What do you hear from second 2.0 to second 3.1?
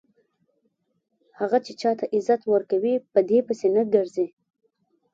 عزت ورکوي